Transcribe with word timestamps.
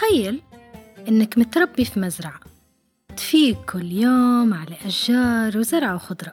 تخيل 0.00 0.42
إنك 1.08 1.38
متربي 1.38 1.84
في 1.84 2.00
مزرعة 2.00 2.40
تفيق 3.16 3.64
كل 3.64 3.92
يوم 3.92 4.54
على 4.54 4.76
أشجار 4.86 5.58
وزرع 5.58 5.94
وخضرة. 5.94 6.32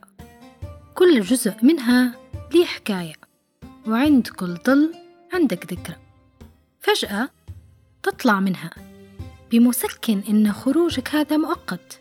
كل 0.95 1.21
جزء 1.21 1.53
منها 1.63 2.15
ليه 2.53 2.65
حكاية 2.65 3.13
وعند 3.87 4.27
كل 4.27 4.57
ظل 4.67 4.93
عندك 5.33 5.73
ذكرى. 5.73 5.95
فجأة 6.79 7.29
تطلع 8.03 8.39
منها 8.39 8.69
بمسكن 9.51 10.23
إن 10.29 10.53
خروجك 10.53 11.15
هذا 11.15 11.37
مؤقت 11.37 11.99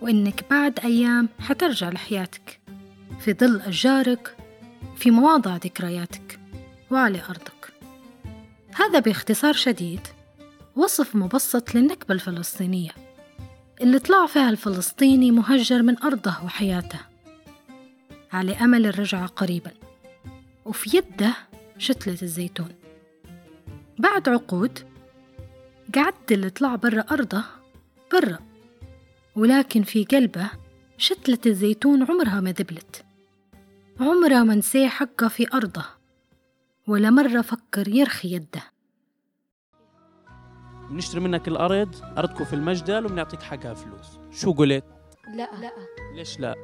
وإنك 0.00 0.44
بعد 0.50 0.80
أيام 0.80 1.28
حترجع 1.40 1.90
لحياتك. 1.90 2.60
في 3.20 3.32
ظل 3.32 3.60
أشجارك 3.60 4.36
في 4.96 5.10
مواضع 5.10 5.56
ذكرياتك 5.56 6.40
وعلى 6.90 7.22
أرضك. 7.28 7.72
هذا 8.74 8.98
باختصار 8.98 9.52
شديد 9.52 10.00
وصف 10.76 11.16
مبسط 11.16 11.74
للنكبة 11.74 12.14
الفلسطينية 12.14 12.90
اللي 13.80 13.98
طلع 13.98 14.26
فيها 14.26 14.50
الفلسطيني 14.50 15.30
مهجر 15.30 15.82
من 15.82 16.02
أرضه 16.02 16.44
وحياته. 16.44 16.98
على 18.32 18.52
أمل 18.52 18.86
الرجعة 18.86 19.26
قريبا 19.26 19.70
وفي 20.64 20.96
يده 20.96 21.34
شتلة 21.78 22.18
الزيتون. 22.22 22.68
بعد 23.98 24.28
عقود 24.28 24.78
قعد 25.94 26.14
اللي 26.30 26.50
طلع 26.50 26.76
برا 26.76 27.04
أرضه 27.10 27.44
برا 28.12 28.38
ولكن 29.36 29.82
في 29.82 30.04
قلبه 30.04 30.50
شتلة 30.98 31.38
الزيتون 31.46 32.02
عمرها 32.02 32.40
ما 32.40 32.52
ذبلت. 32.52 33.04
عمرها 34.00 34.44
ما 34.44 34.54
نسي 34.54 34.88
حقه 34.88 35.28
في 35.28 35.46
أرضه 35.54 35.84
ولا 36.86 37.10
مرة 37.10 37.40
فكر 37.40 37.88
يرخي 37.88 38.34
يده. 38.34 38.71
بنشتري 40.92 41.20
منك 41.20 41.48
الأرض 41.48 41.96
أرضكم 42.18 42.44
في 42.44 42.52
المجدل 42.52 43.06
وبنعطيك 43.06 43.42
حقها 43.42 43.74
فلوس. 43.74 44.18
شو 44.30 44.52
قلت؟ 44.52 44.84
لا. 45.34 45.48
لا. 45.60 45.72
ليش 46.14 46.40
لا؟ 46.40 46.54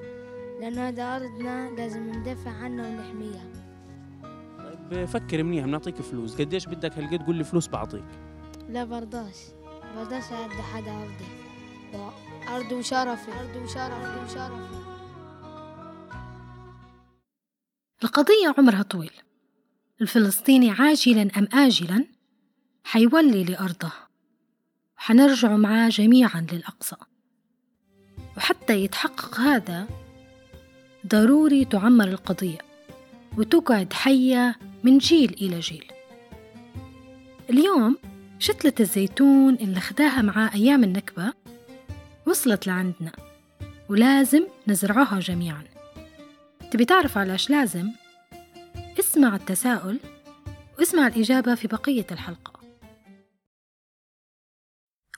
لأن 0.61 0.79
هذا 0.79 1.17
أرضنا 1.17 1.71
لازم 1.71 2.13
ندافع 2.13 2.51
عنها 2.51 2.89
ونحميها. 2.89 3.49
طيب 4.91 5.05
فكر 5.05 5.43
منيح 5.43 5.65
بنعطيك 5.65 6.03
فلوس. 6.03 6.41
قديش 6.41 6.67
بدك 6.67 6.99
هالقد؟ 6.99 7.27
قول 7.27 7.37
لي 7.37 7.45
فلوس 7.45 7.69
بعطيك. 7.69 8.05
لا 8.69 8.85
برضاش 8.85 9.37
برضاش 9.97 10.33
أدي 10.33 10.63
حدا 10.63 10.93
أرضي. 10.93 11.29
أرضي 12.49 12.75
وشرفي. 12.75 13.33
أرضي 13.41 13.65
وشرفي. 13.65 14.25
وشرفي. 14.25 14.79
القضية 18.05 18.55
عمرها 18.59 18.83
طويل. 18.83 19.13
الفلسطيني 20.01 20.71
عاجلا 20.71 21.31
أم 21.39 21.49
آجلا؟ 21.53 22.05
حيولي 22.85 23.45
لأرضه. 23.45 24.08
وحنرجع 24.99 25.57
معاه 25.57 25.89
جميعا 25.89 26.47
للأقصى. 26.53 26.97
وحتى 28.37 28.85
يتحقق 28.85 29.41
هذا 29.41 29.89
ضروري 31.07 31.65
تعمر 31.65 32.09
القضية 32.09 32.59
وتقعد 33.37 33.93
حية 33.93 34.57
من 34.85 34.99
جيل 34.99 35.37
إلى 35.41 35.61
جيل. 35.61 35.93
اليوم 37.51 37.97
شتلة 38.39 38.73
الزيتون 38.81 39.55
اللي 39.55 39.81
خداها 39.81 40.23
مع 40.23 40.51
أيام 40.55 40.85
النكبة 40.85 41.33
وصلت 42.27 42.67
لعندنا 42.67 43.13
ولازم 43.89 44.47
نزرعها 44.69 45.21
جميعا. 45.21 45.65
تبي 46.71 46.85
تعرف 46.85 47.19
علاش 47.19 47.51
لازم؟ 47.51 47.91
اسمع 49.01 49.37
التساؤل 49.37 49.99
واسمع 50.79 51.07
الإجابة 51.07 51.55
في 51.55 51.69
بقية 51.69 52.07
الحلقة. 52.13 52.58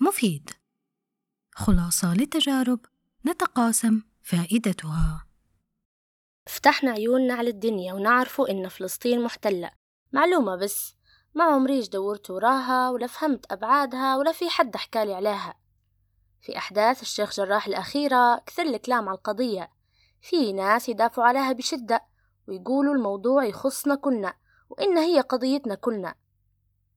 مفيد. 0.03 0.51
خلاصة 1.55 2.15
لتجارب 2.15 2.81
نتقاسم 3.27 4.03
فائدتها. 4.23 5.27
فتحنا 6.47 6.91
عيوننا 6.91 7.35
على 7.35 7.51
الدنيا 7.51 7.95
ونعرفوا 7.95 8.51
إن 8.51 8.69
فلسطين 8.69 9.25
محتلة. 9.25 9.71
معلومة 10.13 10.57
بس 10.57 10.95
ما 11.35 11.45
عمريش 11.45 11.89
دورت 11.89 12.31
وراها 12.31 12.91
ولا 12.91 13.07
فهمت 13.07 13.53
أبعادها 13.53 14.17
ولا 14.17 14.33
في 14.33 14.51
حد 14.51 14.77
حكالي 14.77 15.15
عليها. 15.15 15.55
في 16.41 16.59
أحداث 16.59 17.03
الشيخ 17.03 17.35
جراح 17.35 17.67
الأخيرة 17.67 18.43
كثر 18.47 18.63
الكلام 18.63 19.09
على 19.09 19.19
القضية. 19.19 19.71
في 20.21 20.53
ناس 20.53 20.89
يدافعوا 20.89 21.29
عليها 21.29 21.53
بشدة 21.53 22.05
ويقولوا 22.49 22.95
الموضوع 22.95 23.45
يخصنا 23.45 23.95
كلنا 23.95 24.35
وإن 24.69 24.99
هي 24.99 25.21
قضيتنا 25.21 25.75
كلنا. 25.75 26.15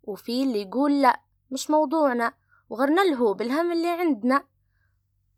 وفي 0.03 0.43
اللي 0.43 0.61
يقول 0.61 1.01
لأ 1.01 1.21
مش 1.51 1.69
موضوعنا. 1.69 2.42
وغرنا 2.69 3.01
له 3.01 3.33
بالهم 3.33 3.71
اللي 3.71 3.89
عندنا. 3.89 4.43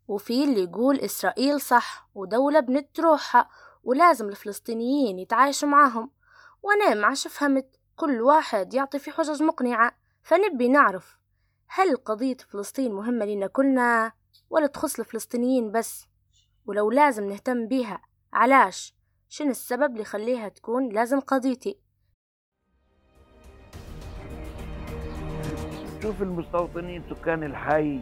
وفي 0.08 0.44
اللي 0.44 0.62
يقول 0.62 1.00
إسرائيل 1.00 1.60
صح 1.60 2.08
ودولة 2.14 2.60
بنت 2.60 3.00
روحها 3.00 3.48
ولازم 3.84 4.28
الفلسطينيين 4.28 5.18
يتعايشوا 5.18 5.68
معاهم. 5.68 6.10
وأنا 6.62 6.94
معش 6.94 7.28
فهمت 7.28 7.76
كل 7.96 8.20
واحد 8.20 8.74
يعطي 8.74 8.98
في 8.98 9.10
حجج 9.10 9.42
مقنعة 9.42 9.96
فنبي 10.22 10.68
نعرف 10.68 11.18
هل 11.68 11.96
قضية 11.96 12.36
فلسطين 12.36 12.92
مهمة 12.92 13.24
لنا 13.24 13.46
كلنا 13.46 14.12
ولا 14.50 14.66
تخص 14.66 14.98
الفلسطينيين 14.98 15.72
بس؟ 15.72 16.06
ولو 16.66 16.90
لازم 16.90 17.24
نهتم 17.28 17.68
بيها 17.68 18.02
علاش؟ 18.32 18.94
شنو 19.28 19.50
السبب 19.50 19.90
اللي 19.90 20.00
يخليها 20.00 20.48
تكون 20.48 20.88
لازم 20.88 21.20
قضيتي؟ 21.20 21.78
شوف 26.06 26.22
المستوطنين 26.22 27.02
سكان 27.10 27.42
الحي 27.42 27.98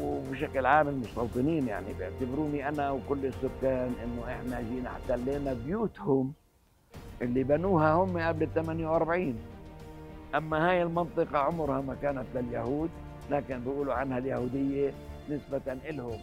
وبشكل 0.00 0.66
عام 0.66 0.88
المستوطنين 0.88 1.68
يعني 1.68 1.86
بيعتبروني 1.98 2.68
أنا 2.68 2.90
وكل 2.90 3.26
السكان 3.26 3.92
إنه 4.04 4.22
إحنا 4.32 4.60
جينا 4.60 4.90
احتلينا 4.90 5.52
بيوتهم 5.66 6.32
اللي 7.22 7.42
بنوها 7.44 7.92
هم 7.92 8.18
قبل 8.18 8.48
48 8.54 9.34
أما 10.34 10.70
هاي 10.70 10.82
المنطقة 10.82 11.38
عمرها 11.38 11.80
ما 11.80 11.96
كانت 12.02 12.24
لليهود 12.34 12.90
لكن 13.30 13.60
بيقولوا 13.60 13.94
عنها 13.94 14.18
اليهودية 14.18 14.92
نسبة 15.30 15.72
إلهم. 15.88 16.18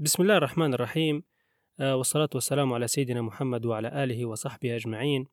بسم 0.00 0.22
الله 0.22 0.36
الرحمن 0.36 0.74
الرحيم. 0.74 1.22
آه، 1.80 1.96
والصلاة 1.96 2.28
والسلام 2.34 2.72
على 2.72 2.88
سيدنا 2.88 3.22
محمد 3.22 3.66
وعلى 3.66 4.04
آله 4.04 4.26
وصحبه 4.26 4.76
أجمعين. 4.76 5.26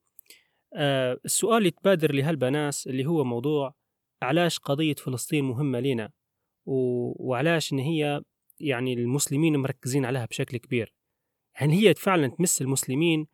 آه، 0.74 1.20
السؤال 1.26 1.66
يتبادر 1.66 2.16
لهالبناس 2.16 2.88
اللي 2.88 3.06
هو 3.06 3.24
موضوع 3.24 3.74
علاش 4.22 4.60
قضية 4.60 4.94
فلسطين 4.94 5.44
مهمة 5.44 5.80
لنا 5.80 6.12
وعلاش 6.66 7.74
إن 7.74 7.80
هي 7.80 8.22
يعني 8.60 8.94
المسلمين 8.94 9.58
مركزين 9.58 10.06
عليها 10.06 10.26
بشكل 10.26 10.58
كبير. 10.58 10.94
يعني 11.62 11.74
هي 11.74 11.94
فعلا 11.94 12.28
تمس 12.28 12.62
المسلمين؟ 12.62 13.28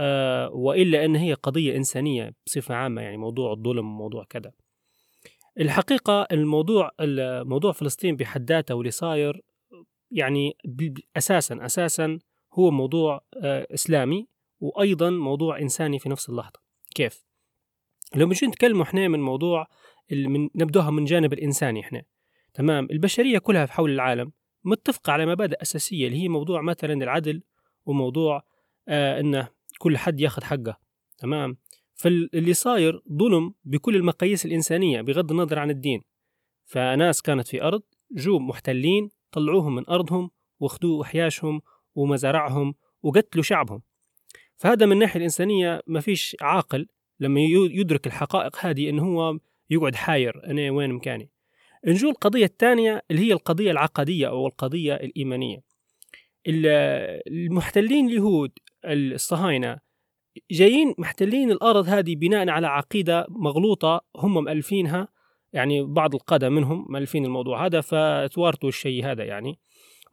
آه، 0.00 0.50
وإلا 0.50 1.04
أن 1.04 1.16
هي 1.16 1.34
قضية 1.34 1.76
إنسانية 1.76 2.34
بصفة 2.46 2.74
عامة 2.74 3.02
يعني 3.02 3.16
موضوع 3.16 3.52
الظلم 3.52 3.86
وموضوع 3.86 4.24
كذا. 4.24 4.52
الحقيقة 5.60 6.22
الموضوع 6.32 6.90
موضوع 7.42 7.72
فلسطين 7.72 8.16
بحد 8.16 8.50
ذاته 8.52 8.74
واللي 8.74 8.90
صاير 8.90 9.47
يعني 10.10 10.56
أساسا 11.16 11.64
أساسا 11.64 12.18
هو 12.52 12.70
موضوع 12.70 13.24
آه، 13.42 13.66
إسلامي 13.74 14.28
وأيضا 14.60 15.10
موضوع 15.10 15.58
إنساني 15.58 15.98
في 15.98 16.08
نفس 16.08 16.28
اللحظة. 16.28 16.60
كيف؟ 16.94 17.24
لو 18.14 18.26
بنجي 18.26 18.46
نتكلم 18.46 18.80
إحنا 18.80 19.08
من 19.08 19.20
موضوع 19.20 19.66
من 20.12 20.48
نبدوها 20.54 20.90
من 20.90 21.04
جانب 21.04 21.32
الإنساني 21.32 21.80
إحنا. 21.80 22.02
تمام؟ 22.54 22.88
البشرية 22.90 23.38
كلها 23.38 23.66
في 23.66 23.72
حول 23.72 23.90
العالم 23.90 24.32
متفقة 24.64 25.12
على 25.12 25.26
مبادئ 25.26 25.62
أساسية 25.62 26.06
اللي 26.06 26.22
هي 26.22 26.28
موضوع 26.28 26.62
مثلا 26.62 26.92
العدل 26.92 27.42
وموضوع 27.86 28.42
آه 28.88 29.20
انه 29.20 29.48
كل 29.78 29.98
حد 29.98 30.20
ياخذ 30.20 30.44
حقه. 30.44 30.78
تمام؟ 31.18 31.56
فاللي 31.94 32.54
صاير 32.54 33.02
ظلم 33.12 33.54
بكل 33.64 33.96
المقاييس 33.96 34.46
الإنسانية 34.46 35.00
بغض 35.00 35.30
النظر 35.30 35.58
عن 35.58 35.70
الدين. 35.70 36.02
فناس 36.64 37.22
كانت 37.22 37.48
في 37.48 37.62
أرض 37.62 37.82
جو 38.10 38.38
محتلين 38.38 39.10
طلعوهم 39.32 39.74
من 39.74 39.88
أرضهم 39.88 40.30
واخذوا 40.60 41.02
أحياشهم 41.02 41.60
ومزارعهم 41.94 42.74
وقتلوا 43.02 43.44
شعبهم. 43.44 43.82
فهذا 44.56 44.86
من 44.86 44.92
الناحية 44.92 45.18
الإنسانية 45.18 45.82
ما 45.86 46.00
فيش 46.00 46.36
عاقل 46.40 46.86
لما 47.20 47.40
يدرك 47.50 48.06
الحقائق 48.06 48.56
هذه 48.60 48.88
أنه 48.88 49.02
هو 49.02 49.38
يقعد 49.70 49.94
حاير 49.94 50.44
أنا 50.46 50.70
وين 50.70 50.92
مكاني. 50.92 51.30
نجو 51.86 52.10
القضية 52.10 52.44
الثانية 52.44 53.02
اللي 53.10 53.22
هي 53.22 53.32
القضية 53.32 53.70
العقدية 53.70 54.28
أو 54.28 54.46
القضية 54.46 54.94
الإيمانية. 54.94 55.62
المحتلين 56.46 58.06
اليهود 58.06 58.52
الصهاينة 58.84 59.78
جايين 60.50 60.94
محتلين 60.98 61.50
الأرض 61.50 61.88
هذه 61.88 62.16
بناء 62.16 62.48
على 62.48 62.66
عقيدة 62.66 63.26
مغلوطة 63.28 64.00
هم 64.16 64.44
مألفينها 64.44 65.08
يعني 65.52 65.82
بعض 65.82 66.14
القادة 66.14 66.48
منهم 66.48 66.86
مالفين 66.88 67.24
الموضوع 67.24 67.66
هذا 67.66 67.80
فتوارثوا 67.80 68.68
الشيء 68.68 69.04
هذا 69.04 69.24
يعني. 69.24 69.58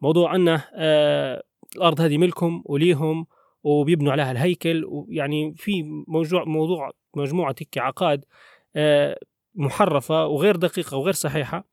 موضوع 0.01 0.35
أنه 0.35 0.63
آه 0.73 1.43
الأرض 1.75 2.01
هذه 2.01 2.17
ملكهم 2.17 2.63
وليهم 2.65 3.27
وبيبنوا 3.63 4.11
عليها 4.11 4.31
الهيكل 4.31 4.85
ويعني 4.85 5.53
في 5.55 5.83
موضوع 6.07 6.43
موضوع 6.43 6.91
مجموعة 7.15 7.55
هيك 7.59 7.77
عقاد 7.77 8.25
آه، 8.75 9.19
محرفة 9.55 10.25
وغير 10.25 10.55
دقيقة 10.55 10.97
وغير 10.97 11.13
صحيحة 11.13 11.67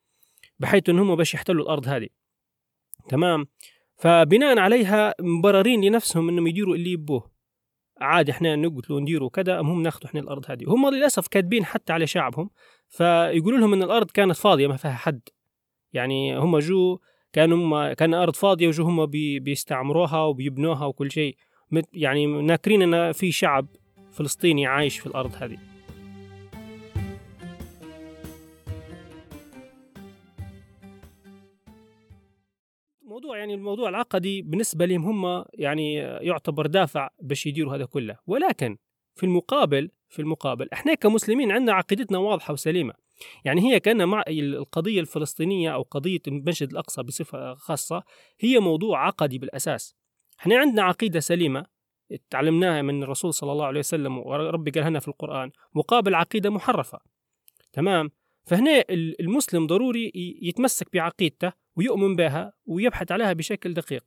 بحيث 0.58 0.88
إنهم 0.88 1.16
باش 1.16 1.34
يحتلوا 1.34 1.64
الأرض 1.64 1.88
هذه. 1.88 2.08
تمام؟ 3.08 3.46
فبناء 3.96 4.58
عليها 4.58 5.14
مبررين 5.20 5.84
لنفسهم 5.84 6.28
إنهم 6.28 6.46
يديروا 6.46 6.74
اللي 6.74 6.92
يبوه. 6.92 7.30
عادي 8.00 8.32
إحنا 8.32 8.56
نقتلوا 8.56 8.98
ونديروا 8.98 9.30
كذا 9.30 9.60
هم 9.60 9.82
ناخذوا 9.82 10.06
إحنا 10.06 10.20
الأرض 10.20 10.44
هذه. 10.48 10.64
هم 10.66 10.88
للأسف 10.88 11.28
كاتبين 11.28 11.64
حتى 11.64 11.92
على 11.92 12.06
شعبهم 12.06 12.50
فيقولوا 12.92 13.58
لهم 13.58 13.72
إن 13.72 13.82
الأرض 13.82 14.10
كانت 14.10 14.36
فاضية 14.36 14.66
ما 14.66 14.76
فيها 14.76 14.92
حد. 14.92 15.20
يعني 15.92 16.38
هم 16.38 16.58
جو 16.58 16.98
كانوا 17.32 17.58
هم 17.58 17.92
كان 17.92 18.14
أرض 18.14 18.34
فاضية 18.34 18.68
وجو 18.68 18.84
هم 18.84 19.06
بي 19.06 19.40
بيستعمروها 19.40 20.22
وبيبنوها 20.22 20.86
وكل 20.86 21.10
شيء. 21.10 21.36
يعني 21.92 22.26
ناكرين 22.26 22.94
إن 22.94 23.12
في 23.12 23.32
شعب 23.32 23.66
فلسطيني 24.10 24.66
عايش 24.66 24.98
في 24.98 25.06
الأرض 25.06 25.30
هذه. 25.40 25.58
موضوع 33.02 33.38
يعني 33.38 33.54
الموضوع 33.54 33.88
العقدي 33.88 34.42
بالنسبة 34.42 34.86
لهم 34.86 35.04
هم 35.04 35.44
يعني 35.54 35.94
يعتبر 35.94 36.66
دافع 36.66 37.10
باش 37.22 37.46
يديروا 37.46 37.76
هذا 37.76 37.84
كله. 37.84 38.18
ولكن 38.26 38.76
في 39.14 39.26
المقابل 39.26 39.90
في 40.12 40.22
المقابل. 40.22 40.68
إحنا 40.72 40.94
كمسلمين 40.94 41.52
عندنا 41.52 41.72
عقيدتنا 41.72 42.18
واضحة 42.18 42.52
وسليمة. 42.52 42.94
يعني 43.44 43.72
هي 43.72 43.80
كأن 43.80 44.08
مع 44.08 44.24
القضية 44.28 45.00
الفلسطينية 45.00 45.74
أو 45.74 45.82
قضية 45.82 46.20
المسجد 46.28 46.70
الأقصى 46.70 47.02
بصفة 47.02 47.54
خاصة 47.54 48.02
هي 48.40 48.58
موضوع 48.58 49.06
عقدي 49.06 49.38
بالأساس. 49.38 49.96
إحنا 50.40 50.58
عندنا 50.58 50.82
عقيدة 50.82 51.20
سليمة 51.20 51.66
تعلمناها 52.30 52.82
من 52.82 53.02
الرسول 53.02 53.34
صلى 53.34 53.52
الله 53.52 53.66
عليه 53.66 53.78
وسلم 53.78 54.18
وربي 54.18 54.70
قالها 54.70 55.00
في 55.00 55.08
القرآن 55.08 55.50
مقابل 55.74 56.14
عقيدة 56.14 56.50
محرفة. 56.50 57.00
تمام؟ 57.72 58.10
فهنا 58.46 58.84
المسلم 59.20 59.66
ضروري 59.66 60.12
يتمسك 60.42 60.92
بعقيدته 60.92 61.52
ويؤمن 61.76 62.16
بها 62.16 62.52
ويبحث 62.66 63.12
عليها 63.12 63.32
بشكل 63.32 63.74
دقيق. 63.74 64.04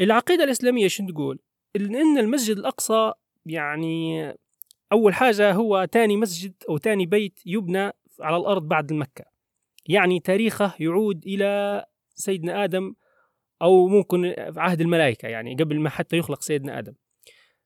العقيدة 0.00 0.44
الإسلامية 0.44 0.88
شو 0.88 1.06
تقول؟ 1.06 1.38
إن 1.76 2.18
المسجد 2.18 2.56
الأقصى 2.58 3.12
يعني 3.46 4.34
أول 4.92 5.14
حاجة 5.14 5.52
هو 5.52 5.84
تاني 5.84 6.16
مسجد 6.16 6.54
أو 6.68 6.76
تاني 6.76 7.06
بيت 7.06 7.40
يبنى 7.46 7.90
على 8.20 8.36
الأرض 8.36 8.62
بعد 8.62 8.92
مكة. 8.92 9.24
يعني 9.86 10.20
تاريخه 10.20 10.74
يعود 10.80 11.26
إلى 11.26 11.84
سيدنا 12.14 12.64
آدم 12.64 12.94
أو 13.62 13.88
ممكن 13.88 14.34
عهد 14.56 14.80
الملائكة 14.80 15.28
يعني 15.28 15.54
قبل 15.54 15.80
ما 15.80 15.90
حتى 15.90 16.16
يخلق 16.16 16.42
سيدنا 16.42 16.78
آدم. 16.78 16.94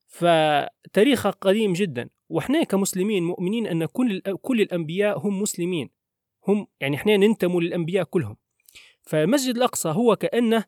فتاريخه 0.07 1.31
قديم 1.31 1.73
جدا 1.73 2.09
وإحنا 2.29 2.65
كمسلمين 2.65 3.23
مؤمنين 3.23 3.67
أن 3.67 3.87
كل 3.87 4.21
كل 4.21 4.61
الأنبياء 4.61 5.19
هم 5.19 5.43
مسلمين. 5.43 5.91
هم 6.49 6.67
يعني 6.81 6.97
إحنا 6.97 7.17
ننتموا 7.17 7.61
للأنبياء 7.61 8.05
كلهم. 8.05 8.37
فمسجد 9.03 9.57
الأقصى 9.57 9.89
هو 9.89 10.17
كأنه 10.17 10.65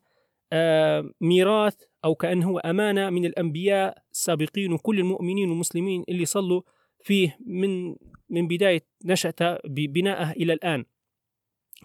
آه 0.53 1.11
ميراث 1.21 1.75
أو 2.05 2.15
كأنه 2.15 2.49
هو 2.49 2.59
أمانة 2.59 3.09
من 3.09 3.25
الأنبياء 3.25 4.03
السابقين 4.11 4.73
وكل 4.73 4.99
المؤمنين 4.99 5.49
والمسلمين 5.49 6.03
اللي 6.09 6.25
صلوا 6.25 6.61
فيه 7.03 7.37
من 7.45 7.95
من 8.29 8.47
بداية 8.47 8.85
نشأته 9.05 9.55
ببنائه 9.65 10.31
إلى 10.31 10.53
الآن. 10.53 10.85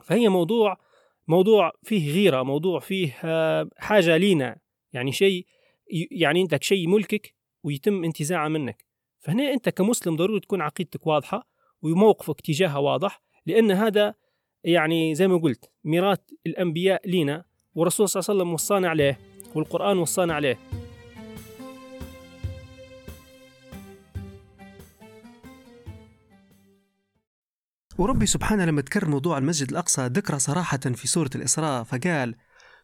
فهي 0.03 0.29
موضوع 0.29 0.79
موضوع 1.29 1.73
فيه 1.83 2.13
غيرة 2.13 2.43
موضوع 2.43 2.81
فيه 2.81 3.17
آه 3.25 3.69
حاجة 3.77 4.17
لينا. 4.17 4.57
يعني 4.93 5.13
شيء 5.13 5.47
يعني 6.11 6.43
انت 6.43 6.63
شيء 6.63 6.89
ملكك 6.89 7.35
ويتم 7.63 8.05
انتزاعه 8.05 8.49
منك. 8.49 8.85
فهنا 9.21 9.53
أنت 9.53 9.69
كمسلم 9.69 10.17
ضروري 10.17 10.41
تكون 10.41 10.61
عقيدتك 10.61 11.07
واضحة 11.07 11.49
وموقفك 11.83 12.41
تجاهها 12.41 12.79
واضح 12.79 13.23
لأن 13.47 13.71
هذا 13.71 14.15
يعني 14.65 15.15
زي 15.15 15.29
ما 15.29 15.37
قلت 15.37 15.71
ميراث 15.85 16.19
الأنبياء 16.47 17.09
لينا 17.09 17.45
والرسول 17.75 18.09
صلى 18.09 18.21
الله 18.21 18.31
عليه 18.31 18.41
وسلم 18.41 18.55
وصانا 18.55 18.89
عليه. 18.89 19.19
والقرآن 19.57 19.99
وصانا 19.99 20.35
عليه. 20.35 20.59
وربي 27.99 28.27
سبحانه 28.27 28.65
لما 28.65 28.81
تكرر 28.83 29.09
موضوع 29.09 29.39
المسجد 29.39 29.71
الأقصى 29.71 30.07
ذكر 30.07 30.39
صراحة 30.39 30.79
في 30.79 31.09
سورة 31.09 31.31
الإسراء 31.35 31.83
فقال 31.83 32.35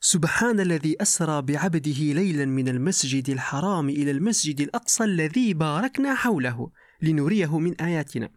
سبحان 0.01 0.61
الذي 0.61 0.97
أسرى 1.03 1.43
بعبده 1.43 2.01
ليلا 2.01 2.45
من 2.45 2.69
المسجد 2.69 3.31
الحرام 3.31 3.89
إلى 3.89 4.11
المسجد 4.11 4.61
الأقصى 4.61 5.05
الذي 5.05 5.55
باركنا 5.55 6.15
حوله 6.15 6.71
لنريه 7.03 7.59
من 7.59 7.81
آياتنا. 7.81 8.31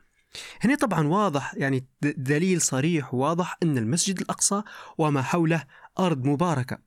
هنا 0.61 0.75
طبعا 0.75 1.07
واضح 1.07 1.53
يعني 1.57 1.87
دليل 2.01 2.61
صريح 2.61 3.13
واضح 3.13 3.57
أن 3.63 3.77
المسجد 3.77 4.19
الأقصى 4.19 4.61
وما 4.97 5.21
حوله 5.21 5.63
أرض 5.99 6.25
مباركة. 6.25 6.77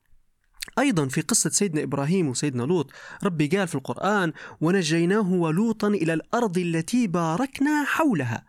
أيضا 0.79 1.09
في 1.09 1.21
قصة 1.21 1.51
سيدنا 1.51 1.83
إبراهيم 1.83 2.29
وسيدنا 2.29 2.63
لوط 2.63 2.91
ربي 3.25 3.47
قال 3.47 3.69
في 3.69 3.75
القرآن 3.75 4.33
ونجيناه 4.61 5.33
ولوطا 5.33 5.89
إلى 5.89 6.13
الأرض 6.13 6.59
التي 6.59 7.07
باركنا 7.07 7.85
حولها. 7.85 8.45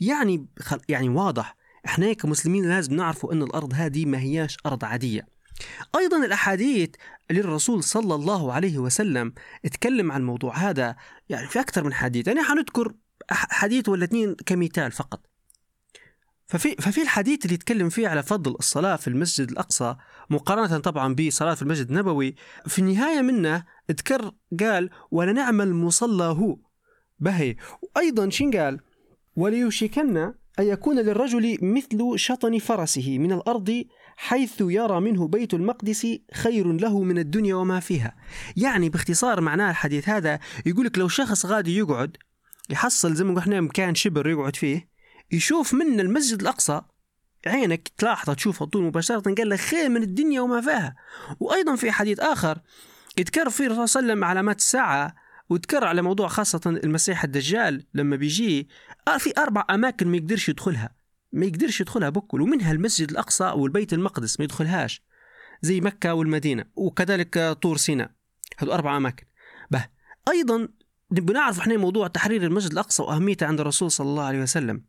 يعني 0.00 0.46
يعني 0.88 1.08
واضح. 1.08 1.56
إحنا 1.86 2.12
كمسلمين 2.12 2.68
لازم 2.68 2.94
نعرفوا 2.94 3.32
أن 3.32 3.42
الأرض 3.42 3.72
هذه 3.74 4.06
ما 4.06 4.18
هياش 4.18 4.56
أرض 4.66 4.84
عادية. 4.84 5.26
أيضا 5.96 6.24
الأحاديث 6.24 6.90
للرسول 7.30 7.84
صلى 7.84 8.14
الله 8.14 8.52
عليه 8.52 8.78
وسلم 8.78 9.32
اتكلم 9.64 10.12
عن 10.12 10.20
الموضوع 10.20 10.56
هذا 10.56 10.96
يعني 11.28 11.48
في 11.48 11.60
أكثر 11.60 11.84
من 11.84 11.94
حديث. 11.94 12.28
أنا 12.28 12.42
حنذكر 12.42 12.92
حديث 13.30 13.88
ولا 13.88 14.04
اثنين 14.04 14.34
كمثال 14.46 14.92
فقط. 14.92 15.31
ففي 16.46 16.76
ففي 16.76 17.02
الحديث 17.02 17.44
اللي 17.44 17.54
يتكلم 17.54 17.88
فيه 17.88 18.08
على 18.08 18.22
فضل 18.22 18.54
الصلاة 18.54 18.96
في 18.96 19.08
المسجد 19.08 19.50
الأقصى 19.50 19.96
مقارنة 20.30 20.78
طبعا 20.78 21.14
بصلاة 21.14 21.54
في 21.54 21.62
المسجد 21.62 21.88
النبوي 21.88 22.34
في 22.66 22.78
النهاية 22.78 23.20
منه 23.20 23.64
ذكر 23.90 24.32
قال 24.60 24.90
ولنعم 25.10 25.60
المصلى 25.60 26.24
هو 26.24 26.56
بهي. 27.20 27.56
وأيضا 27.82 28.30
شين 28.30 28.50
قال؟ 28.50 28.80
وليوشكن 29.36 30.16
أن 30.58 30.66
يكون 30.66 30.98
للرجل 30.98 31.58
مثل 31.62 32.12
شطن 32.16 32.58
فرسه 32.58 33.18
من 33.18 33.32
الأرض 33.32 33.84
حيث 34.16 34.60
يرى 34.60 35.00
منه 35.00 35.28
بيت 35.28 35.54
المقدس 35.54 36.06
خير 36.34 36.72
له 36.72 37.02
من 37.02 37.18
الدنيا 37.18 37.54
وما 37.54 37.80
فيها 37.80 38.16
يعني 38.56 38.88
باختصار 38.88 39.40
معناه 39.40 39.70
الحديث 39.70 40.08
هذا 40.08 40.38
يقولك 40.66 40.98
لو 40.98 41.08
شخص 41.08 41.46
غادي 41.46 41.76
يقعد 41.76 42.16
يحصل 42.70 43.14
زي 43.14 43.24
ما 43.24 43.40
قلنا 43.40 43.60
مكان 43.60 43.94
شبر 43.94 44.28
يقعد 44.28 44.56
فيه 44.56 44.91
يشوف 45.32 45.74
من 45.74 46.00
المسجد 46.00 46.40
الأقصى 46.40 46.82
عينك 47.46 47.88
تلاحظ 47.98 48.30
تشوفه 48.30 48.66
طول 48.66 48.82
مباشرة 48.82 49.34
قال 49.34 49.48
لك 49.48 49.58
خير 49.58 49.88
من 49.88 50.02
الدنيا 50.02 50.40
وما 50.40 50.60
فيها. 50.60 50.96
وأيضا 51.40 51.76
في 51.76 51.92
حديث 51.92 52.20
آخر 52.20 52.58
يذكر 53.18 53.50
فيه 53.50 53.66
الرسول 53.66 53.88
صلى 53.88 54.00
الله 54.00 54.12
عليه 54.12 54.12
وسلم 54.12 54.24
علامات 54.24 54.58
الساعة 54.58 55.14
وذكر 55.48 55.84
على 55.84 56.02
موضوع 56.02 56.28
خاصة 56.28 56.60
المسيح 56.66 57.24
الدجال 57.24 57.86
لما 57.94 58.16
بيجي 58.16 58.68
آه، 59.08 59.18
في 59.18 59.32
أربع 59.38 59.64
أماكن 59.70 60.08
ما 60.08 60.16
يقدرش 60.16 60.48
يدخلها 60.48 60.94
ما 61.32 61.46
يقدرش 61.46 61.80
يدخلها 61.80 62.08
بكل 62.08 62.42
ومنها 62.42 62.72
المسجد 62.72 63.10
الأقصى 63.10 63.44
والبيت 63.44 63.92
المقدس 63.92 64.40
ما 64.40 64.44
يدخلهاش 64.44 65.02
زي 65.62 65.80
مكة 65.80 66.14
والمدينة 66.14 66.64
وكذلك 66.76 67.58
طور 67.62 67.76
سيناء 67.76 68.10
هذو 68.58 68.72
أربع 68.72 68.96
أماكن. 68.96 69.26
به 69.70 69.86
أيضا 70.28 70.68
نبغى 71.12 71.34
نعرف 71.34 71.58
إحنا 71.58 71.76
موضوع 71.76 72.06
تحرير 72.06 72.42
المسجد 72.42 72.72
الأقصى 72.72 73.02
وأهميته 73.02 73.46
عند 73.46 73.60
الرسول 73.60 73.90
صلى 73.90 74.06
الله 74.06 74.24
عليه 74.24 74.42
وسلم. 74.42 74.84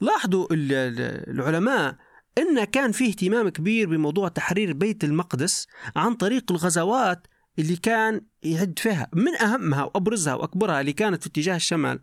لاحظوا 0.00 0.46
العلماء 0.50 1.96
أن 2.38 2.64
كان 2.64 2.92
فيه 2.92 3.08
اهتمام 3.08 3.48
كبير 3.48 3.88
بموضوع 3.88 4.28
تحرير 4.28 4.72
بيت 4.72 5.04
المقدس 5.04 5.66
عن 5.96 6.14
طريق 6.14 6.52
الغزوات 6.52 7.26
اللي 7.58 7.76
كان 7.76 8.20
يعد 8.42 8.78
فيها. 8.78 9.08
من 9.12 9.34
أهمها 9.34 9.84
وأبرزها 9.84 10.34
وأكبرها 10.34 10.80
اللي 10.80 10.92
كانت 10.92 11.22
في 11.22 11.28
اتجاه 11.28 11.56
الشمال 11.56 12.00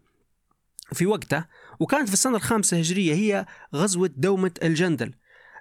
في 0.93 1.05
وقته 1.05 1.45
وكانت 1.79 2.07
في 2.07 2.13
السنة 2.13 2.35
الخامسة 2.35 2.77
هجرية 2.77 3.13
هي 3.13 3.45
غزوة 3.75 4.09
دومة 4.17 4.51
الجندل. 4.63 5.13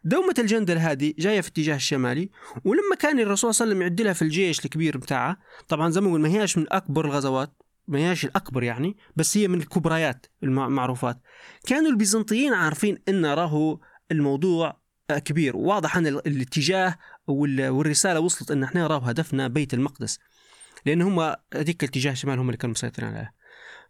دومة 0.05 0.35
الجندل 0.39 0.79
هذه 0.79 1.15
جاية 1.19 1.41
في 1.41 1.49
اتجاه 1.49 1.77
الشمالي 1.77 2.31
ولما 2.65 2.97
كان 2.99 3.21
الرسول 3.21 3.55
صلى 3.55 3.65
الله 3.65 3.75
عليه 3.75 3.75
وسلم 3.75 3.83
يعد 3.83 4.01
لها 4.01 4.13
في 4.13 4.23
الجيش 4.23 4.65
الكبير 4.65 4.99
بتاعه 4.99 5.37
طبعا 5.69 5.91
زي 5.91 6.01
ما 6.01 6.09
نقول 6.09 6.21
ما 6.21 6.29
هياش 6.29 6.59
من 6.59 6.67
أكبر 6.73 7.05
الغزوات 7.05 7.62
ما 7.89 7.99
هياش 7.99 8.25
الأكبر 8.25 8.63
يعني 8.63 8.97
بس 9.17 9.37
هي 9.37 9.49
من 9.49 9.59
الكبريات 9.59 10.27
المعروفات. 10.43 11.21
كانوا 11.67 11.91
البيزنطيين 11.91 12.53
عارفين 12.53 12.99
أن 13.09 13.27
راهو 13.27 13.79
الموضوع 14.11 14.83
كبير 15.19 15.57
واضح 15.57 15.97
أن 15.97 16.07
الاتجاه 16.07 16.99
والرسالة 17.27 18.21
وصلت 18.21 18.51
أن 18.51 18.63
إحنا 18.63 18.87
راهو 18.87 19.01
هدفنا 19.01 19.49
بيت 19.49 19.75
المقدس 19.75 20.19
لأن 20.87 21.03
هم 21.03 21.35
هذيك 21.55 21.85
الاتجاه 21.85 22.13
الشمال 22.13 22.39
هم 22.39 22.47
اللي 22.47 22.57
كانوا 22.57 22.73
مسيطرين 22.73 23.09
عليه 23.09 23.35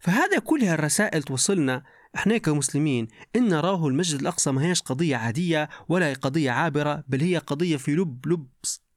فهذا 0.01 0.39
كلها 0.39 0.75
الرسائل 0.75 1.23
توصلنا 1.23 1.83
إحنا 2.17 2.39
كمسلمين 2.39 3.09
إن 3.37 3.49
نراه 3.49 3.87
المسجد 3.87 4.21
الأقصى 4.21 4.53
ما 4.53 4.65
هيش 4.65 4.83
قضية 4.83 5.17
عادية 5.17 5.69
ولا 5.89 6.13
قضية 6.13 6.51
عابرة 6.51 7.05
بل 7.09 7.21
هي 7.21 7.39
قضية 7.39 7.77
في 7.77 7.95
لب 7.95 8.27
لب 8.27 8.47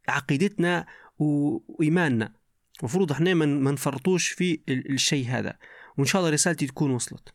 عقيدتنا 0.09 0.85
وإيماننا. 1.19 2.33
المفروض 2.79 3.11
إحنا 3.11 3.33
ما 3.33 3.71
نفرطوش 3.71 4.29
في 4.29 4.61
ال- 4.69 4.91
الشيء 4.93 5.25
هذا. 5.27 5.57
وإن 5.97 6.05
شاء 6.05 6.21
الله 6.21 6.33
رسالتي 6.33 6.67
تكون 6.67 6.91
وصلت. 6.91 7.33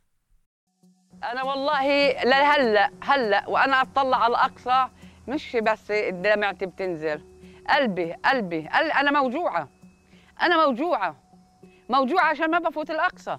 أنا 1.24 1.42
والله 1.42 2.12
لهلا 2.24 2.90
هلأ 3.02 3.48
وأنا 3.48 3.82
أطلع 3.82 4.16
على 4.24 4.30
الأقصى 4.30 4.88
مش 5.28 5.56
بس 5.56 5.92
دمعتي 6.10 6.66
بتنزل. 6.66 7.22
قلبي 7.68 8.12
قلبي 8.12 8.68
قل- 8.68 8.90
أنا 8.92 9.20
موجوعة. 9.22 9.68
أنا 10.42 10.66
موجوعة. 10.66 11.22
موجوعة 11.88 12.24
عشان 12.24 12.50
ما 12.50 12.58
بفوت 12.58 12.90
الأقصى. 12.90 13.38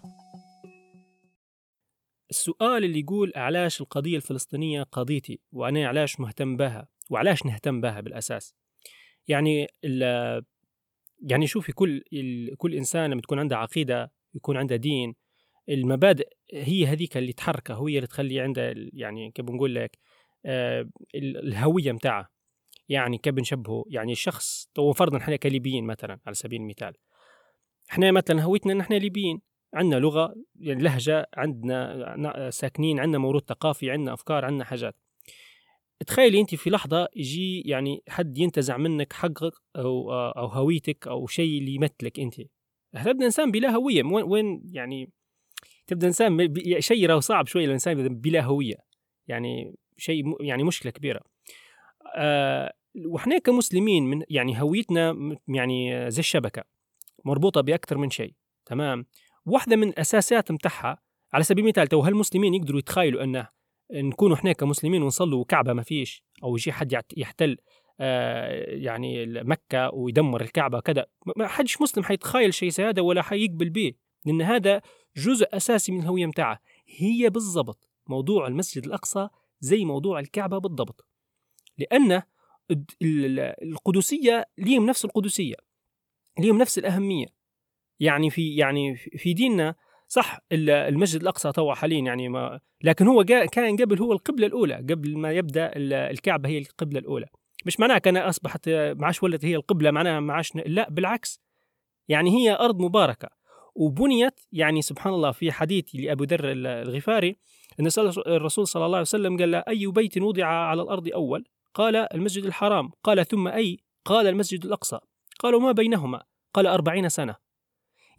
السؤال 2.29 2.83
اللي 2.83 2.99
يقول 2.99 3.33
علاش 3.35 3.81
القضية 3.81 4.15
الفلسطينية 4.17 4.83
قضيتي 4.83 5.39
وأنا 5.51 5.87
علاش 5.87 6.19
مهتم 6.19 6.57
بها؟ 6.57 6.87
وعلاش 7.09 7.45
نهتم 7.45 7.81
بها 7.81 8.01
بالأساس؟ 8.01 8.55
يعني 9.27 9.67
ال- 9.83 10.45
يعني 11.21 11.47
شوفي 11.47 11.71
كل 11.71 12.03
ال- 12.13 12.57
كل 12.57 12.75
إنسان 12.75 13.11
لما 13.11 13.21
تكون 13.21 13.39
عنده 13.39 13.57
عقيدة 13.57 14.11
يكون 14.35 14.57
عنده 14.57 14.75
دين 14.75 15.15
المبادئ 15.69 16.27
هي 16.53 16.85
هذيك 16.85 17.17
اللي 17.17 17.33
تحركه 17.33 17.87
هي 17.87 17.95
اللي 17.95 18.07
تخلي 18.07 18.39
عنده 18.39 18.73
يعني 18.93 19.31
كيف 19.31 19.45
بنقول 19.45 19.75
لك 19.75 19.97
آه، 20.45 20.81
ال- 21.15 21.37
الهوية 21.47 21.91
متاعه. 21.91 22.29
يعني 22.89 23.17
كيف 23.17 23.33
بنشبهه؟ 23.33 23.83
يعني 23.89 24.11
الشخص 24.11 24.67
تو 24.73 24.93
فرضا 24.93 25.17
إحنا 25.17 25.35
كليبيين 25.35 25.85
مثلا 25.85 26.19
على 26.25 26.35
سبيل 26.35 26.61
المثال. 26.61 26.93
إحنا 27.91 28.11
مثلا 28.11 28.41
هويتنا 28.43 28.73
إن 28.73 28.79
إحنا 28.79 28.95
ليبيين 28.95 29.41
عندنا 29.73 29.99
لغة 29.99 30.35
يعني 30.59 30.83
لهجة 30.83 31.27
عندنا 31.33 32.15
نا- 32.17 32.49
ساكنين 32.49 32.99
عندنا 32.99 33.17
موروث 33.17 33.43
ثقافي 33.43 33.91
عندنا 33.91 34.13
أفكار 34.13 34.45
عندنا 34.45 34.63
حاجات. 34.65 34.95
تخيلي 36.07 36.39
انت 36.41 36.55
في 36.55 36.69
لحظة 36.69 37.07
يجي 37.15 37.61
يعني 37.61 38.03
حد 38.09 38.37
ينتزع 38.37 38.77
منك 38.77 39.13
حقك 39.13 39.53
أو 39.75 40.13
أو 40.13 40.47
هويتك 40.47 41.07
أو 41.07 41.27
شيء 41.27 41.59
اللي 41.59 41.75
يمثلك 41.75 42.19
انت. 42.19 42.35
تبدا 43.05 43.25
إنسان 43.25 43.51
بلا 43.51 43.69
هوية. 43.69 44.03
وين 44.03 44.61
يعني 44.73 45.11
تبدأ 45.87 46.07
إنسان 46.07 46.53
شيء 46.79 47.05
راهو 47.05 47.19
صعب 47.19 47.47
شوية 47.47 47.65
الانسان 47.65 48.07
بلا 48.07 48.41
هوية. 48.41 48.75
يعني 49.27 49.75
شيء 49.97 50.43
يعني 50.43 50.63
مشكلة 50.63 50.91
كبيرة. 50.91 51.21
آه 52.15 52.73
وإحنا 53.05 53.37
كمسلمين 53.37 54.03
من 54.03 54.23
يعني 54.29 54.61
هويتنا 54.61 55.37
يعني 55.47 56.11
زي 56.11 56.19
الشبكة 56.19 56.63
مربوطة 57.25 57.61
بأكثر 57.61 57.97
من 57.97 58.09
شيء. 58.09 58.33
تمام؟ 58.65 59.05
واحدة 59.45 59.75
من 59.75 59.87
الاساسات 59.87 60.51
متاعها 60.51 60.97
على 61.33 61.43
سبيل 61.43 61.63
المثال 61.63 61.87
تو 61.87 61.99
هالمسلمين 61.99 62.53
يقدروا 62.53 62.79
يتخيلوا 62.79 63.23
أنه 63.23 63.47
نكونوا 63.93 64.35
إحنا 64.35 64.53
كمسلمين 64.53 65.03
ونصلوا 65.03 65.45
كعبة 65.45 65.73
ما 65.73 65.83
فيش 65.83 66.23
أو 66.43 66.55
يجي 66.55 66.71
حد 66.71 67.03
يحتل 67.17 67.57
آه 67.99 68.75
يعني 68.75 69.25
مكة 69.43 69.93
ويدمر 69.93 70.41
الكعبة 70.41 70.79
كذا 70.79 71.05
ما- 71.35 71.47
حدش 71.47 71.81
مسلم 71.81 72.03
حيتخيل 72.03 72.53
شيء 72.53 72.69
زي 72.69 72.83
هذا 72.83 73.01
ولا 73.01 73.21
حيقبل 73.21 73.69
به 73.69 73.93
لأن 74.25 74.41
هذا 74.41 74.81
جزء 75.17 75.45
أساسي 75.53 75.91
من 75.91 75.99
الهوية 75.99 76.25
متاعه. 76.25 76.59
هي 76.87 77.29
بالضبط 77.29 77.89
موضوع 78.07 78.47
المسجد 78.47 78.85
الأقصى 78.85 79.29
زي 79.59 79.85
موضوع 79.85 80.19
الكعبة 80.19 80.57
بالضبط. 80.57 81.07
لأن 81.77 82.21
القدسية 83.63 84.45
ليهم 84.57 84.85
نفس 84.85 85.05
القدسية 85.05 85.55
ليهم 86.39 86.57
نفس 86.57 86.77
الأهمية. 86.77 87.25
يعني 87.99 88.29
في 88.29 88.55
يعني 88.55 88.95
في 88.95 89.33
ديننا 89.33 89.75
صح 90.11 90.39
ال- 90.51 90.69
المسجد 90.69 91.21
الأقصى 91.21 91.51
تو 91.51 91.73
حاليا 91.73 91.99
يعني 91.99 92.29
ما 92.29 92.59
لكن 92.83 93.07
هو 93.07 93.23
كان 93.23 93.77
قبل 93.77 93.99
هو 93.99 94.13
القبلة 94.13 94.47
الأولى 94.47 94.75
قبل 94.75 95.17
ما 95.17 95.31
يبدأ 95.31 95.65
ال- 95.75 95.93
الكعبة 95.93 96.49
هي 96.49 96.57
القبلة 96.57 96.99
الأولى. 96.99 97.25
مش 97.65 97.79
معناها 97.79 97.97
كان 97.97 98.17
أصبحت 98.17 98.69
ما 98.69 99.05
عادش 99.05 99.23
ولت 99.23 99.45
هي 99.45 99.55
القبلة 99.55 99.91
معناها 99.91 100.19
ما 100.19 100.33
عادش 100.33 100.55
لا 100.55 100.89
بالعكس. 100.89 101.41
يعني 102.07 102.29
هي 102.29 102.55
أرض 102.55 102.79
مباركة 102.81 103.27
وبنيت 103.75 104.39
يعني 104.51 104.81
سبحان 104.81 105.13
الله 105.13 105.31
في 105.31 105.51
حديث 105.51 105.85
لأبو 105.93 106.23
ذر 106.23 106.51
ال- 106.51 106.67
الغفاري 106.67 107.35
إن 107.79 107.87
الرسول 108.27 108.67
صلى 108.67 108.85
الله 108.85 108.97
عليه 108.97 109.01
وسلم 109.01 109.37
قال 109.37 109.51
له 109.51 109.63
أي 109.67 109.87
بيت 109.87 110.17
وضع 110.17 110.45
على 110.45 110.81
الأرض 110.81 111.07
أول؟ 111.13 111.45
قال 111.73 111.95
المسجد 111.95 112.45
الحرام. 112.45 112.91
قال 113.03 113.25
ثم 113.25 113.47
أي؟ 113.47 113.77
قال 114.05 114.27
المسجد 114.27 114.65
الأقصى. 114.65 114.99
قالوا 115.39 115.59
ما 115.59 115.71
بينهما؟ 115.71 116.23
قال 116.53 116.67
أربعين 116.67 117.09
سنة. 117.09 117.35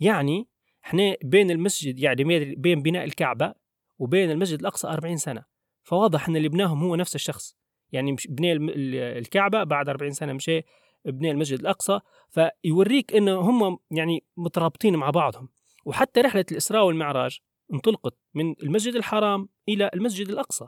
يعني 0.00 0.48
إحنا 0.84 1.16
بين 1.24 1.50
المسجد 1.50 1.98
يعني 1.98 2.24
بين- 2.56 2.82
بناء 2.82 3.04
الكعبة 3.04 3.54
وبين 3.98 4.30
المسجد 4.30 4.60
الأقصى 4.60 4.88
أربعين 4.88 5.16
سنة 5.16 5.44
فواضح 5.82 6.28
أن 6.28 6.36
اللي 6.36 6.48
بناهم 6.48 6.82
هو 6.82 6.96
نفس 6.96 7.14
الشخص. 7.14 7.56
يعني 7.92 8.16
بني 8.28 8.52
الم- 8.52 8.68
ال- 8.68 8.94
الكعبة 9.18 9.64
بعد 9.64 9.88
أربعين 9.88 10.12
سنة 10.12 10.32
مشي 10.32 10.60
بني 11.04 11.30
المسجد 11.30 11.58
الأقصى 11.60 12.00
فيوريك 12.30 13.14
أنه 13.14 13.40
هم 13.40 13.78
يعني 13.90 14.24
مترابطين 14.36 14.96
مع 14.96 15.10
بعضهم. 15.10 15.48
وحتى 15.84 16.20
رحلة 16.20 16.44
الإسراء 16.52 16.84
والمعراج 16.86 17.38
انطلقت 17.72 18.14
من 18.34 18.54
المسجد 18.62 18.94
الحرام 18.94 19.48
إلى 19.68 19.90
المسجد 19.94 20.28
الأقصى. 20.28 20.66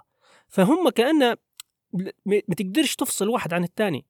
فهم 0.49 0.85
ما 0.85 1.37
ما 2.27 2.55
تقدرش 2.57 2.95
تفصل 2.97 3.29
واحد 3.29 3.55
عن 3.55 3.65
الثاني 3.65 4.07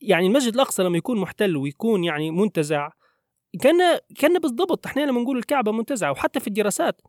يعني 0.00 0.26
المسجد 0.26 0.54
الأقصى 0.54 0.82
لما 0.82 0.98
يكون 0.98 1.18
محتل 1.20 1.56
ويكون 1.56 2.04
يعني 2.04 2.30
منتزع 2.30 2.90
كان 3.60 3.98
كان 4.18 4.38
بالضبط 4.38 4.86
إحنا 4.86 5.00
لما 5.00 5.20
نقول 5.20 5.38
الكعبة 5.38 5.72
منتزعة 5.72 6.10
وحتى 6.10 6.40
في 6.40 6.48
الدراسات 6.48 7.02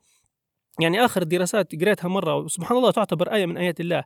يعني 0.79 1.05
آخر 1.05 1.21
الدراسات 1.21 1.81
قريتها 1.81 2.07
مرة 2.07 2.35
وسبحان 2.35 2.77
الله 2.77 2.91
تعتبر 2.91 3.33
آية 3.33 3.45
من 3.45 3.57
آيات 3.57 3.79
الله 3.79 4.03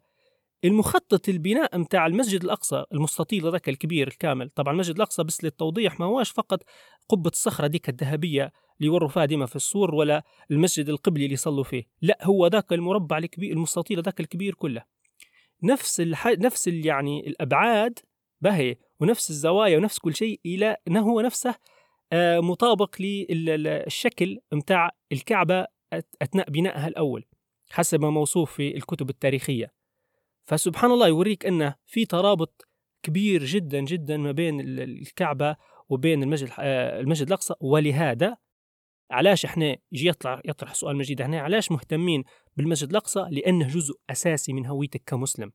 المخطط 0.66 1.30
البناء 1.30 1.78
متاع 1.78 2.06
المسجد 2.06 2.44
الأقصى 2.44 2.84
المستطيل 2.94 3.52
ذاك 3.52 3.70
الكبير 3.70 4.08
الكامل 4.08 4.50
طبعا 4.50 4.74
المسجد 4.74 4.96
الأقصى 4.96 5.24
بس 5.24 5.44
للتوضيح 5.44 6.00
ما 6.00 6.06
هواش 6.06 6.32
فقط 6.32 6.64
قبة 7.10 7.30
الصخرة 7.30 7.68
ديك 7.68 7.90
الذهبية 7.90 8.44
اللي 8.78 8.88
يوروا 8.88 9.10
فيها 9.10 9.26
ديما 9.26 9.46
في 9.46 9.56
السور 9.56 9.96
ولا 9.96 10.24
المسجد 10.52 10.90
القبلي 10.90 11.24
اللي 11.24 11.34
يصلوا 11.34 11.64
فيه 11.64 11.84
لا 12.02 12.18
هو 12.24 12.48
ذاك 12.48 12.74
المربع 12.74 13.18
الكبير 13.18 13.52
المستطيل 13.54 14.02
ذاك 14.02 14.20
الكبير 14.20 14.54
كله 14.54 14.84
نفس 15.64 16.00
الح... 16.02 16.28
نفس. 16.28 16.68
يعني 16.68 17.28
الأبعاد 17.28 18.00
بهي 18.42 18.76
ونفس 19.00 19.30
الزوايا 19.30 19.78
ونفس 19.78 20.00
كل 20.00 20.16
شيء 20.16 20.40
إلى 20.46 20.78
انه 20.88 21.02
هو 21.02 21.22
نفسه 21.22 21.56
مطابق 22.42 22.96
للشكل 23.30 24.40
متاع 24.52 24.92
الكعبة 25.12 25.64
أت- 25.96 26.16
أثناء 26.22 26.50
بنائها 26.50 26.88
الأول 26.88 27.26
حسب 27.72 28.02
ما 28.02 28.10
موصوف 28.10 28.54
في 28.54 28.76
الكتب 28.78 29.10
التاريخية. 29.10 29.72
فسبحان 30.46 30.92
الله 30.92 31.08
يوريك 31.08 31.46
انه 31.46 31.76
في 31.86 32.06
ترابط 32.06 32.68
كبير 33.04 33.46
جدا 33.46 33.80
جدا 33.80 34.18
ما 34.18 34.32
بين 34.32 34.60
ال- 34.60 34.80
الكعبة 34.80 35.56
وبين 35.90 36.24
المسجد 36.24 36.50
آه، 36.60 37.00
المسجد 37.00 37.28
الأقصى. 37.28 37.54
ولهذا 37.62 38.38
علاش 39.12 39.46
إحنا 39.46 39.78
يجي 39.92 40.08
يطلع 40.08 40.42
يطرح 40.46 40.74
سؤال 40.74 40.96
مجيد 40.96 41.22
إحنا 41.22 41.40
علاش 41.42 41.72
مهتمين 41.72 42.24
بالمسجد 42.56 42.90
الأقصى؟ 42.90 43.28
لأنه 43.32 43.68
جزء 43.68 43.96
أساسي 44.10 44.54
من 44.54 44.66
هويتك 44.66 45.02
كمسلم. 45.06 45.52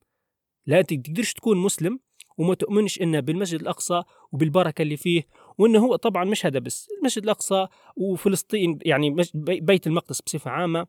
لا 0.66 0.82
تقدرش 0.82 1.32
تكون 1.32 1.56
مسلم 1.58 2.00
وما 2.38 2.54
تؤمنش 2.54 3.00
انه 3.00 3.20
بالمسجد 3.20 3.60
الأقصى 3.60 4.02
وبالبركة 4.32 4.82
اللي 4.82 4.96
فيه 4.96 5.22
وإنه 5.58 5.78
هو 5.78 5.96
طبعا 5.96 6.24
مش 6.24 6.46
هذا 6.46 6.58
بس 6.58 6.88
المسجد 7.00 7.22
الأقصى 7.22 7.66
وفلسطين 7.96 8.78
يعني 8.84 9.10
بي- 9.34 9.60
بيت 9.60 9.86
المقدس 9.86 10.20
بصفة 10.22 10.50
عامة 10.50 10.86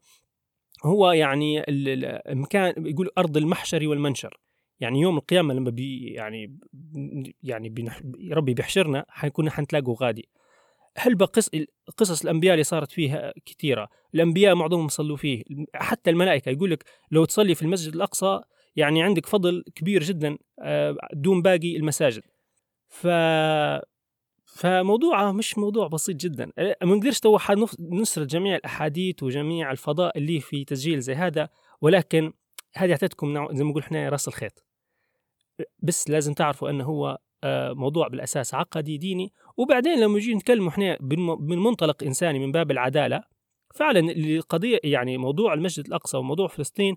هو 0.86 1.12
يعني 1.12 1.60
ال- 1.60 1.90
ال- 1.90 2.06
المكان 2.30 2.86
يقول 2.86 3.10
أرض 3.18 3.38
المحشر 3.38 3.88
والمنشر. 3.88 4.38
يعني 4.80 5.02
يوم 5.02 5.18
القيامة 5.18 5.54
لما 5.54 5.70
بي 5.70 6.08
يعني 6.08 6.58
يعني 7.44 7.70
بنح 7.70 8.02
ربي 8.32 8.54
بيحشرنا 8.54 9.06
حنكون 9.10 9.50
حنتلاقوا 9.50 9.96
غادي. 10.02 10.30
هل 10.98 11.18
قص 11.26 11.50
قصص 11.98 12.22
الأنبياء 12.22 12.54
اللي 12.54 12.64
صارت 12.64 12.92
فيها 12.92 13.34
كثيره 13.46 13.90
الأنبياء 14.16 14.56
معظمهم 14.56 14.88
صلوا 14.88 15.18
فيه. 15.18 15.44
حتى 15.76 16.10
الملائكة 16.10 16.50
يقول 16.50 16.72
لك 16.72 16.84
لو 17.12 17.26
تصلي 17.26 17.56
في 17.56 17.62
المسجد 17.62 17.94
الأقصى 17.96 18.42
يعني 18.76 19.04
عندك 19.04 19.26
فضل 19.26 19.64
كبير 19.76 20.04
جدا 20.04 20.38
آه، 20.60 20.98
دون 21.14 21.42
باقي 21.42 21.76
المساجد. 21.78 22.24
ف 22.90 23.08
فموضوع 24.54 25.32
مش 25.32 25.58
موضوع 25.58 25.88
بسيط 25.88 26.16
جدا. 26.16 26.52
آه، 26.58 26.78
ما 26.84 26.96
نقدرش 26.96 27.20
تو 27.20 27.38
نسرد 27.80 28.28
جميع 28.28 28.56
الأحاديث 28.56 29.24
وجميع 29.24 29.72
الفضاء 29.72 30.18
اللي 30.18 30.40
في 30.40 30.66
تسجيل 30.66 31.00
زي 31.00 31.14
هذا 31.14 31.50
ولكن 31.82 32.34
هذه 32.76 32.92
اعطيتكم 32.92 33.48
زي 33.56 33.64
ما 33.64 33.70
نقول 33.70 33.82
إحنا 33.82 34.10
رأس 34.10 34.28
الخيط. 34.28 34.66
بس 35.80 36.10
لازم 36.10 36.34
تعرفوا 36.34 36.70
إنه 36.70 36.84
هو 36.84 37.18
آه، 37.44 37.74
موضوع 37.74 38.08
بالأساس 38.08 38.54
عقدي 38.54 38.98
ديني. 38.98 39.34
وبعدين 39.58 40.00
لما 40.00 40.16
نجي 40.16 40.34
نتكلم 40.36 40.68
إحنا 40.68 40.98
من 41.40 41.60
منطلق 41.60 42.04
إنساني 42.04 42.40
من 42.40 42.52
باب 42.52 42.72
العدالة 42.72 43.24
فعلا 43.76 44.00
القضية 44.00 44.80
يعني 44.84 45.18
موضوع 45.18 45.54
المسجد 45.54 45.88
الأقصى 45.88 46.18
وموضوع 46.18 46.48
فلسطين 46.48 46.96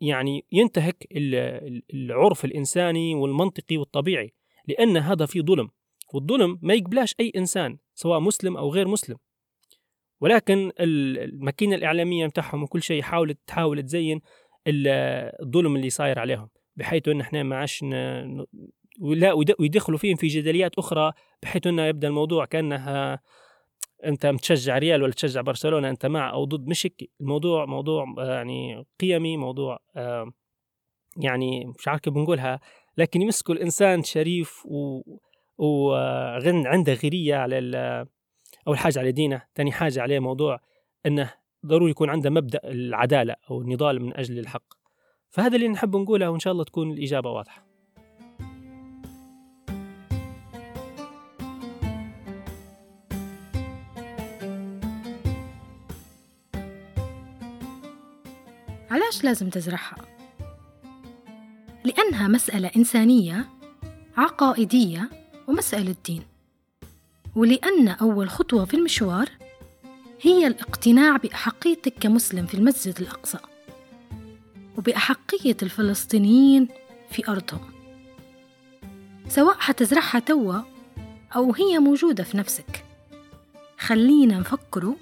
يعني 0.00 0.44
ينتهك 0.52 1.06
ال- 1.12 1.34
ال- 1.34 1.82
العرف 1.94 2.44
الإنساني 2.44 3.14
والمنطقي 3.14 3.76
والطبيعي 3.76 4.32
لأن 4.68 4.96
هذا 4.96 5.26
فيه 5.26 5.40
ظلم. 5.40 5.68
والظلم 6.12 6.58
ما 6.62 6.74
يقبلاش 6.74 7.14
أي 7.20 7.32
إنسان 7.36 7.78
سواء 7.94 8.20
مسلم 8.20 8.56
أو 8.56 8.70
غير 8.72 8.88
مسلم. 8.88 9.16
ولكن 10.20 10.72
ال- 10.80 11.18
الماكينة 11.18 11.76
الإعلامية 11.76 12.26
متاعهم 12.26 12.62
وكل 12.62 12.82
شيء 12.82 13.02
حاولت 13.02 13.38
تحاول 13.46 13.82
تزين 13.82 14.20
ال- 14.66 14.88
الظلم 15.42 15.76
اللي 15.76 15.90
صاير 15.90 16.18
عليهم 16.18 16.48
بحيث 16.76 17.08
إن 17.08 17.20
إحنا 17.20 17.42
ما 17.42 17.56
عادش 17.56 17.84
ولا 19.00 19.32
ويد- 19.32 19.54
ويدخلوا 19.60 19.98
فيهم 19.98 20.16
في 20.16 20.26
جدليات 20.26 20.78
أخرى 20.78 21.12
بحيث 21.42 21.66
إنه 21.66 21.86
يبدأ 21.86 22.08
الموضوع 22.08 22.44
كانها 22.44 23.20
أنت 24.04 24.26
متشجع 24.26 24.78
ريال 24.78 25.02
ولا 25.02 25.12
تشجع 25.12 25.40
برشلونة 25.40 25.88
أنت 25.88 26.06
مع 26.06 26.30
أو 26.32 26.44
ضد 26.44 26.66
مش 26.68 26.88
الموضوع 27.20 27.66
موضوع 27.66 28.04
يعني 28.18 28.84
قيمي 29.00 29.36
موضوع 29.36 29.78
يعني 31.16 31.64
مش 31.78 31.88
عارف 31.88 32.00
كيف 32.00 32.12
بنقولها 32.14 32.60
لكن 32.96 33.22
يمسكوا 33.22 33.54
الإنسان 33.54 34.02
شريف 34.02 34.66
و 34.66 35.02
وعنده 35.62 36.92
غيريه 36.92 37.34
على 37.36 38.06
أول 38.68 38.78
حاجة 38.78 38.98
على 38.98 39.12
دينه 39.12 39.42
ثاني 39.54 39.72
حاجة 39.72 40.02
عليه 40.02 40.18
موضوع 40.18 40.60
إنه 41.06 41.34
ضروري 41.66 41.90
يكون 41.90 42.10
عنده 42.10 42.30
مبدأ 42.30 42.60
العدالة 42.64 43.36
أو 43.50 43.60
النضال 43.60 44.02
من 44.02 44.16
أجل 44.16 44.38
الحق 44.38 44.74
فهذا 45.30 45.56
اللي 45.56 45.68
نحب 45.68 45.96
نقوله 45.96 46.30
وإن 46.30 46.40
شاء 46.40 46.52
الله 46.52 46.64
تكون 46.64 46.90
الإجابة 46.90 47.30
واضحة 47.30 47.66
علاش 58.90 59.24
لازم 59.24 59.48
تزرعها؟ 59.48 59.96
لأنها 61.84 62.28
مسألة 62.28 62.70
إنسانية 62.76 63.48
عقائدية 64.16 65.21
ومسألة 65.48 65.96
دين 66.06 66.22
ولأن 67.36 67.88
أول 67.88 68.30
خطوة 68.30 68.64
في 68.64 68.74
المشوار 68.74 69.28
هي 70.20 70.46
الاقتناع 70.46 71.16
بأحقيتك 71.16 71.94
كمسلم 72.00 72.46
في 72.46 72.54
المسجد 72.54 73.00
الأقصى 73.00 73.38
وبأحقية 74.78 75.56
الفلسطينيين 75.62 76.68
في 77.10 77.28
أرضهم. 77.28 77.70
سواء 79.28 79.56
حتزرعها 79.58 80.18
توا 80.18 80.60
أو 81.36 81.52
هي 81.52 81.78
موجودة 81.78 82.24
في 82.24 82.36
نفسك 82.36 82.84
خلينا 83.78 84.38
نفكروا 84.38 84.94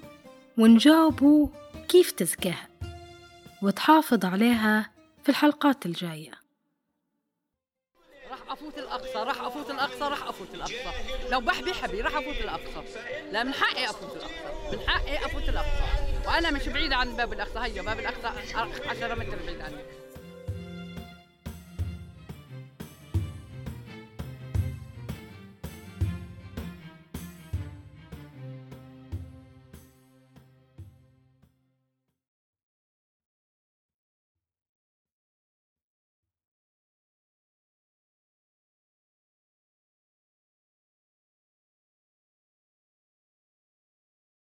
ونجاوبوا 0.57 1.47
كيف 1.87 2.11
تزرعها 2.11 2.67
وتحافظ 3.61 4.25
عليها 4.25 4.89
في 5.23 5.29
الحلقات 5.29 5.85
الجاية. 5.85 6.31
راح 6.31 6.40
أفوت 8.51 8.77
الأقصى 8.77 9.17
راح 9.17 9.41
أفوت 9.41 9.69
الأقصى 9.69 10.03
راح 10.03 10.27
أفوت 10.27 10.47
الأقصى. 10.53 10.91
لو 11.29 11.39
بحبي 11.39 11.73
حبي 11.73 12.01
راح 12.01 12.15
أفوت 12.15 12.35
الأقصى. 12.35 12.83
لا 13.31 13.43
من 13.43 13.53
حقي 13.53 13.85
أفوت 13.85 14.15
الأقصى. 14.15 14.71
من 14.71 14.89
حقي 14.89 15.25
أفوت 15.25 15.49
الأقصى. 15.49 15.83
وأنا 16.25 16.51
مش 16.51 16.69
بعيدة 16.69 16.95
عن 16.95 17.15
باب 17.15 17.33
الأقصى. 17.33 17.59
هيا 17.59 17.81
باب 17.81 17.99
الأقصى 17.99 18.27
10 18.89 19.15
متر 19.15 19.35
بعيد 19.45 19.61
عني 19.61 20.00